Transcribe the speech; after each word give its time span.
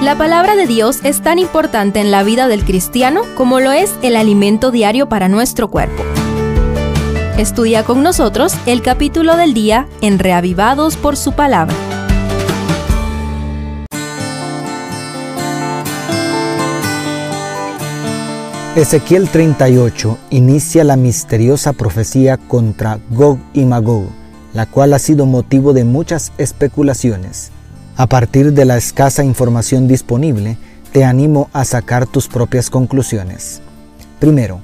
La 0.00 0.16
palabra 0.16 0.54
de 0.54 0.68
Dios 0.68 1.00
es 1.02 1.22
tan 1.22 1.40
importante 1.40 1.98
en 1.98 2.12
la 2.12 2.22
vida 2.22 2.46
del 2.46 2.64
cristiano 2.64 3.22
como 3.36 3.58
lo 3.58 3.72
es 3.72 3.92
el 4.02 4.14
alimento 4.14 4.70
diario 4.70 5.08
para 5.08 5.28
nuestro 5.28 5.68
cuerpo. 5.70 6.04
Estudia 7.36 7.82
con 7.82 8.04
nosotros 8.04 8.54
el 8.66 8.80
capítulo 8.80 9.36
del 9.36 9.54
día 9.54 9.88
en 10.00 10.20
Reavivados 10.20 10.96
por 10.96 11.16
su 11.16 11.32
palabra. 11.32 11.74
Ezequiel 18.76 19.28
38 19.28 20.16
inicia 20.30 20.84
la 20.84 20.96
misteriosa 20.96 21.72
profecía 21.72 22.36
contra 22.36 23.00
Gog 23.10 23.40
y 23.52 23.64
Magog, 23.64 24.06
la 24.54 24.66
cual 24.66 24.92
ha 24.92 25.00
sido 25.00 25.26
motivo 25.26 25.72
de 25.72 25.82
muchas 25.82 26.30
especulaciones. 26.38 27.50
A 27.98 28.06
partir 28.06 28.52
de 28.52 28.64
la 28.64 28.76
escasa 28.76 29.24
información 29.24 29.88
disponible, 29.88 30.56
te 30.92 31.04
animo 31.04 31.50
a 31.52 31.64
sacar 31.64 32.06
tus 32.06 32.28
propias 32.28 32.70
conclusiones. 32.70 33.60
Primero, 34.20 34.60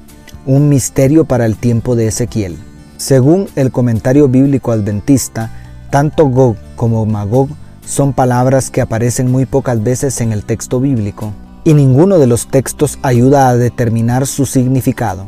un 0.46 0.68
misterio 0.68 1.24
para 1.24 1.44
el 1.44 1.56
tiempo 1.56 1.96
de 1.96 2.06
Ezequiel. 2.06 2.56
Según 2.96 3.48
el 3.56 3.72
comentario 3.72 4.28
bíblico 4.28 4.70
adventista, 4.70 5.50
tanto 5.90 6.26
Gog 6.26 6.54
como 6.76 7.04
Magog 7.06 7.48
son 7.84 8.12
palabras 8.12 8.70
que 8.70 8.80
aparecen 8.80 9.32
muy 9.32 9.46
pocas 9.46 9.82
veces 9.82 10.20
en 10.20 10.30
el 10.30 10.44
texto 10.44 10.78
bíblico, 10.78 11.32
y 11.64 11.74
ninguno 11.74 12.20
de 12.20 12.28
los 12.28 12.46
textos 12.46 13.00
ayuda 13.02 13.48
a 13.48 13.56
determinar 13.56 14.28
su 14.28 14.46
significado. 14.46 15.26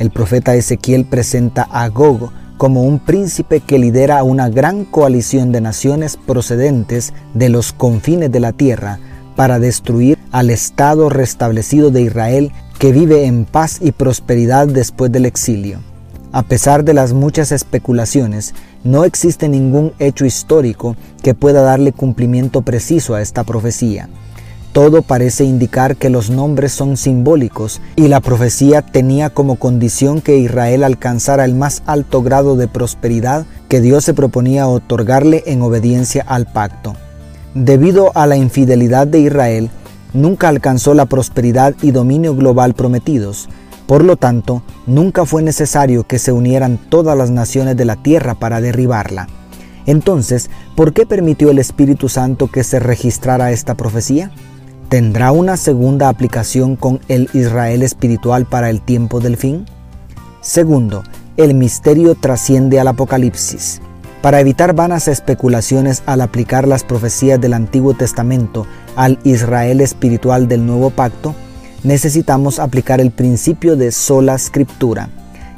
El 0.00 0.10
profeta 0.10 0.56
Ezequiel 0.56 1.04
presenta 1.04 1.62
a 1.62 1.86
Gog 1.90 2.32
como 2.56 2.82
un 2.82 2.98
príncipe 2.98 3.60
que 3.60 3.78
lidera 3.78 4.22
una 4.22 4.48
gran 4.48 4.84
coalición 4.84 5.52
de 5.52 5.60
naciones 5.60 6.16
procedentes 6.16 7.12
de 7.34 7.48
los 7.48 7.72
confines 7.72 8.32
de 8.32 8.40
la 8.40 8.52
tierra 8.52 8.98
para 9.36 9.58
destruir 9.58 10.18
al 10.32 10.50
Estado 10.50 11.08
restablecido 11.08 11.90
de 11.90 12.02
Israel 12.02 12.52
que 12.78 12.92
vive 12.92 13.26
en 13.26 13.44
paz 13.44 13.78
y 13.80 13.92
prosperidad 13.92 14.68
después 14.68 15.12
del 15.12 15.26
exilio. 15.26 15.80
A 16.32 16.42
pesar 16.42 16.84
de 16.84 16.92
las 16.92 17.12
muchas 17.12 17.52
especulaciones, 17.52 18.54
no 18.84 19.04
existe 19.04 19.48
ningún 19.48 19.92
hecho 19.98 20.26
histórico 20.26 20.96
que 21.22 21.34
pueda 21.34 21.62
darle 21.62 21.92
cumplimiento 21.92 22.62
preciso 22.62 23.14
a 23.14 23.22
esta 23.22 23.44
profecía. 23.44 24.08
Todo 24.76 25.00
parece 25.00 25.44
indicar 25.44 25.96
que 25.96 26.10
los 26.10 26.28
nombres 26.28 26.70
son 26.70 26.98
simbólicos 26.98 27.80
y 27.96 28.08
la 28.08 28.20
profecía 28.20 28.82
tenía 28.82 29.30
como 29.30 29.56
condición 29.56 30.20
que 30.20 30.36
Israel 30.36 30.84
alcanzara 30.84 31.46
el 31.46 31.54
más 31.54 31.82
alto 31.86 32.22
grado 32.22 32.56
de 32.56 32.68
prosperidad 32.68 33.46
que 33.70 33.80
Dios 33.80 34.04
se 34.04 34.12
proponía 34.12 34.68
otorgarle 34.68 35.44
en 35.46 35.62
obediencia 35.62 36.26
al 36.28 36.44
pacto. 36.44 36.92
Debido 37.54 38.12
a 38.14 38.26
la 38.26 38.36
infidelidad 38.36 39.06
de 39.06 39.20
Israel, 39.20 39.70
nunca 40.12 40.48
alcanzó 40.48 40.92
la 40.92 41.06
prosperidad 41.06 41.74
y 41.80 41.90
dominio 41.92 42.36
global 42.36 42.74
prometidos. 42.74 43.48
Por 43.86 44.04
lo 44.04 44.18
tanto, 44.18 44.62
nunca 44.86 45.24
fue 45.24 45.42
necesario 45.42 46.06
que 46.06 46.18
se 46.18 46.32
unieran 46.32 46.76
todas 46.76 47.16
las 47.16 47.30
naciones 47.30 47.78
de 47.78 47.86
la 47.86 47.96
tierra 47.96 48.34
para 48.34 48.60
derribarla. 48.60 49.26
Entonces, 49.86 50.50
¿por 50.74 50.92
qué 50.92 51.06
permitió 51.06 51.50
el 51.50 51.60
Espíritu 51.60 52.10
Santo 52.10 52.48
que 52.48 52.62
se 52.62 52.78
registrara 52.78 53.52
esta 53.52 53.74
profecía? 53.74 54.32
¿Tendrá 54.88 55.32
una 55.32 55.56
segunda 55.56 56.08
aplicación 56.08 56.76
con 56.76 57.00
el 57.08 57.28
Israel 57.32 57.82
espiritual 57.82 58.46
para 58.46 58.70
el 58.70 58.80
tiempo 58.80 59.18
del 59.18 59.36
fin? 59.36 59.66
Segundo, 60.40 61.02
el 61.36 61.54
misterio 61.54 62.14
trasciende 62.14 62.78
al 62.78 62.86
Apocalipsis. 62.86 63.80
Para 64.22 64.38
evitar 64.38 64.76
vanas 64.76 65.08
especulaciones 65.08 66.04
al 66.06 66.20
aplicar 66.20 66.68
las 66.68 66.84
profecías 66.84 67.40
del 67.40 67.54
Antiguo 67.54 67.94
Testamento 67.94 68.64
al 68.94 69.18
Israel 69.24 69.80
espiritual 69.80 70.46
del 70.46 70.64
Nuevo 70.64 70.90
Pacto, 70.90 71.34
necesitamos 71.82 72.60
aplicar 72.60 73.00
el 73.00 73.10
principio 73.10 73.74
de 73.74 73.90
sola 73.90 74.36
escritura, 74.36 75.08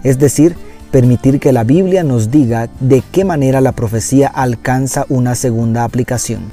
es 0.05 0.19
decir, 0.19 0.57
permitir 0.91 1.39
que 1.39 1.53
la 1.53 1.65
Biblia 1.65 2.03
nos 2.03 2.31
diga 2.31 2.71
de 2.81 3.03
qué 3.13 3.27
manera 3.27 3.61
la 3.61 3.73
profecía 3.73 4.29
alcanza 4.29 5.05
una 5.11 5.35
segunda 5.35 5.85
aplicación. 5.85 6.45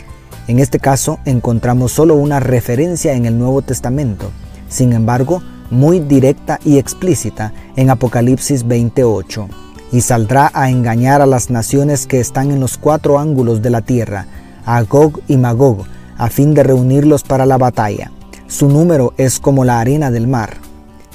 En 0.47 0.59
este 0.59 0.79
caso 0.79 1.19
encontramos 1.25 1.91
solo 1.91 2.15
una 2.15 2.39
referencia 2.39 3.13
en 3.13 3.25
el 3.25 3.39
Nuevo 3.39 3.63
Testamento, 3.63 4.29
sin 4.69 4.93
embargo, 4.93 5.41
muy 5.71 5.99
directa 5.99 6.59
y 6.63 6.77
explícita 6.77 7.51
en 7.75 7.89
Apocalipsis 7.89 8.67
28. 8.67 9.47
Y 9.91 10.01
saldrá 10.01 10.51
a 10.53 10.69
engañar 10.69 11.21
a 11.21 11.25
las 11.25 11.49
naciones 11.49 12.05
que 12.05 12.19
están 12.19 12.51
en 12.51 12.59
los 12.59 12.77
cuatro 12.77 13.17
ángulos 13.17 13.63
de 13.63 13.71
la 13.71 13.81
tierra, 13.81 14.27
a 14.65 14.83
Gog 14.83 15.21
y 15.27 15.37
Magog, 15.37 15.85
a 16.17 16.29
fin 16.29 16.53
de 16.53 16.61
reunirlos 16.61 17.23
para 17.23 17.47
la 17.47 17.57
batalla. 17.57 18.11
Su 18.47 18.69
número 18.69 19.15
es 19.17 19.39
como 19.39 19.65
la 19.65 19.79
arena 19.79 20.11
del 20.11 20.27
mar. 20.27 20.57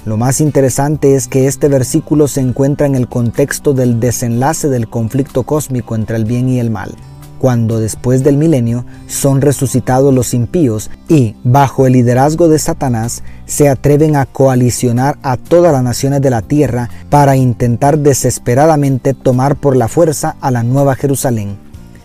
Lo 0.07 0.17
más 0.17 0.41
interesante 0.41 1.15
es 1.15 1.29
que 1.29 1.47
este 1.47 1.69
versículo 1.69 2.27
se 2.27 2.41
encuentra 2.41 2.87
en 2.87 2.97
el 2.97 3.07
contexto 3.07 3.75
del 3.75 4.01
desenlace 4.01 4.69
del 4.69 4.89
conflicto 4.89 5.45
cósmico 5.45 5.95
entre 5.95 6.17
el 6.17 6.25
bien 6.25 6.49
y 6.49 6.59
el 6.59 6.71
mal 6.71 6.97
cuando 7.41 7.81
después 7.81 8.23
del 8.23 8.37
milenio 8.37 8.85
son 9.07 9.41
resucitados 9.41 10.13
los 10.13 10.35
impíos 10.35 10.91
y, 11.09 11.37
bajo 11.43 11.87
el 11.87 11.95
liderazgo 11.95 12.49
de 12.49 12.59
Satanás, 12.59 13.23
se 13.47 13.71
atreven 13.71 14.15
a 14.15 14.27
coalicionar 14.27 15.17
a 15.23 15.39
todas 15.39 15.73
las 15.73 15.83
naciones 15.83 16.21
de 16.21 16.29
la 16.29 16.43
tierra 16.43 16.91
para 17.09 17.37
intentar 17.37 17.99
desesperadamente 17.99 19.15
tomar 19.15 19.57
por 19.57 19.75
la 19.75 19.89
fuerza 19.89 20.37
a 20.43 20.51
la 20.51 20.63
Nueva 20.63 20.97
Jerusalén. 20.97 21.57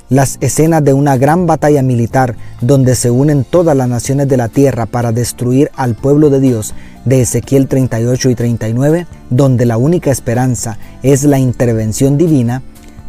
Las 0.08 0.38
escenas 0.40 0.86
de 0.86 0.94
una 0.94 1.18
gran 1.18 1.48
batalla 1.48 1.82
militar 1.82 2.36
donde 2.62 2.96
se 2.96 3.12
unen 3.12 3.44
todas 3.44 3.76
las 3.76 3.90
naciones 3.90 4.30
de 4.30 4.38
la 4.38 4.48
tierra 4.48 4.86
para 4.86 5.12
destruir 5.12 5.70
al 5.76 5.96
pueblo 5.96 6.30
de 6.30 6.40
Dios 6.40 6.74
de 7.04 7.22
Ezequiel 7.22 7.68
38 7.68 8.30
y 8.30 8.36
39, 8.36 9.08
donde 9.30 9.66
la 9.66 9.78
única 9.78 10.12
esperanza 10.12 10.78
es 11.04 11.24
la 11.24 11.40
intervención 11.40 12.18
divina, 12.18 12.62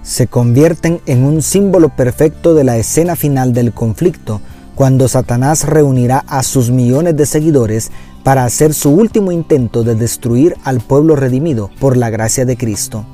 se 0.06 0.28
convierten 0.28 1.00
en 1.06 1.24
un 1.24 1.42
símbolo 1.42 1.88
perfecto 1.88 2.54
de 2.54 2.62
la 2.62 2.76
escena 2.76 3.16
final 3.16 3.52
del 3.52 3.72
conflicto, 3.72 4.40
cuando 4.76 5.08
Satanás 5.08 5.66
reunirá 5.66 6.24
a 6.28 6.44
sus 6.44 6.70
millones 6.70 7.16
de 7.16 7.26
seguidores 7.26 7.90
para 8.22 8.44
hacer 8.44 8.72
su 8.72 8.90
último 8.90 9.32
intento 9.32 9.82
de 9.82 9.96
destruir 9.96 10.54
al 10.62 10.80
pueblo 10.80 11.16
redimido 11.16 11.70
por 11.80 11.96
la 11.96 12.08
gracia 12.08 12.44
de 12.44 12.56
Cristo. 12.56 13.04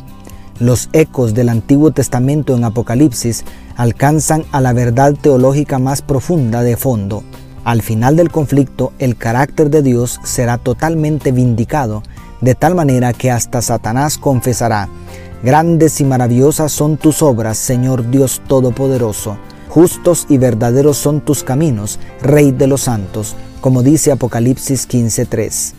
Los 0.58 0.90
ecos 0.92 1.32
del 1.32 1.48
Antiguo 1.48 1.92
Testamento 1.92 2.54
en 2.54 2.62
Apocalipsis 2.62 3.44
alcanzan 3.74 4.44
a 4.52 4.60
la 4.60 4.74
verdad 4.74 5.14
teológica 5.14 5.78
más 5.78 6.02
profunda 6.02 6.62
de 6.62 6.76
fondo. 6.76 7.24
Al 7.64 7.80
final 7.80 8.16
del 8.16 8.30
conflicto, 8.30 8.92
el 8.98 9.16
carácter 9.16 9.70
de 9.70 9.82
Dios 9.82 10.20
será 10.24 10.58
totalmente 10.58 11.32
vindicado, 11.32 12.02
de 12.42 12.54
tal 12.54 12.74
manera 12.74 13.14
que 13.14 13.30
hasta 13.30 13.62
Satanás 13.62 14.18
confesará, 14.18 14.88
Grandes 15.42 16.00
y 16.00 16.04
maravillosas 16.04 16.70
son 16.70 16.96
tus 16.96 17.20
obras, 17.20 17.58
Señor 17.58 18.08
Dios 18.10 18.40
Todopoderoso. 18.46 19.38
Justos 19.68 20.26
y 20.28 20.38
verdaderos 20.38 20.98
son 20.98 21.20
tus 21.20 21.42
caminos, 21.42 21.98
Rey 22.20 22.52
de 22.52 22.68
los 22.68 22.82
santos, 22.82 23.34
como 23.60 23.82
dice 23.82 24.12
Apocalipsis 24.12 24.88
15.3. 24.88 25.72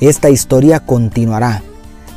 Esta 0.00 0.30
historia 0.30 0.80
continuará. 0.80 1.62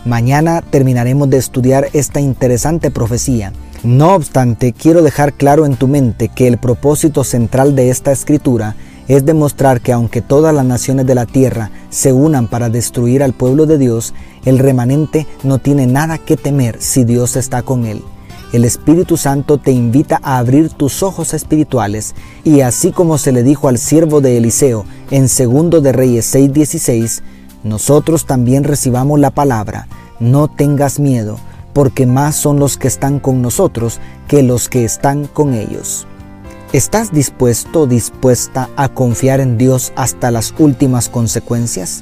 Mañana 0.06 0.62
terminaremos 0.62 1.30
de 1.30 1.38
estudiar 1.38 1.90
esta 1.92 2.22
interesante 2.22 2.90
profecía. 2.90 3.52
No 3.84 4.16
obstante, 4.16 4.72
quiero 4.72 5.02
dejar 5.02 5.34
claro 5.34 5.66
en 5.66 5.76
tu 5.76 5.90
mente 5.90 6.30
que 6.30 6.48
el 6.48 6.58
propósito 6.58 7.26
central 7.26 7.76
de 7.76 7.90
esta 7.90 8.12
escritura 8.12 8.76
es 9.08 9.26
demostrar 9.26 9.82
que 9.82 9.92
aunque 9.92 10.22
todas 10.22 10.54
las 10.54 10.66
naciones 10.66 11.06
de 11.06 11.16
la 11.16 11.26
tierra 11.26 11.72
se 11.90 12.14
unan 12.14 12.48
para 12.48 12.70
destruir 12.70 13.24
al 13.24 13.34
pueblo 13.34 13.66
de 13.66 13.78
Dios, 13.78 14.14
el 14.46 14.60
remanente 14.60 15.28
no 15.44 15.60
tiene 15.60 15.88
nada 15.88 16.18
que 16.18 16.38
temer 16.38 16.78
si 16.80 17.04
Dios 17.04 17.36
está 17.36 17.62
con 17.62 17.86
él. 17.86 18.04
El 18.54 18.66
Espíritu 18.66 19.16
Santo 19.16 19.58
te 19.58 19.72
invita 19.72 20.20
a 20.24 20.38
abrir 20.38 20.70
tus 20.70 21.04
ojos 21.04 21.34
espirituales 21.34 22.16
y 22.44 22.62
así 22.62 22.92
como 22.92 23.18
se 23.18 23.32
le 23.32 23.44
dijo 23.44 23.70
al 23.70 23.78
siervo 23.78 24.20
de 24.20 24.38
Eliseo 24.38 24.84
en 25.10 25.30
segundo 25.30 25.80
de 25.80 25.94
Reyes 25.94 26.34
6:16, 26.36 27.22
nosotros 27.64 28.26
también 28.26 28.66
recibamos 28.66 29.20
la 29.20 29.32
palabra, 29.32 29.88
no 30.20 30.50
tengas 30.50 31.00
miedo, 31.00 31.38
porque 31.74 32.06
más 32.06 32.36
son 32.36 32.60
los 32.60 32.78
que 32.78 32.90
están 32.90 33.20
con 33.20 33.42
nosotros 33.42 34.00
que 34.28 34.44
los 34.44 34.68
que 34.68 34.84
están 34.84 35.28
con 35.28 35.54
ellos. 35.54 36.08
¿Estás 36.74 37.12
dispuesto 37.12 37.86
dispuesta 37.86 38.70
a 38.78 38.88
confiar 38.88 39.42
en 39.42 39.58
Dios 39.58 39.92
hasta 39.98 40.32
las 40.32 40.54
últimas 40.58 41.10
consecuencias? 41.10 42.02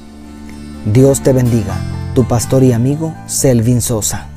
Dios 0.92 1.24
te 1.24 1.32
bendiga, 1.32 1.74
tu 2.14 2.22
pastor 2.28 2.62
y 2.62 2.72
amigo 2.72 3.12
Selvin 3.26 3.80
Sosa. 3.80 4.28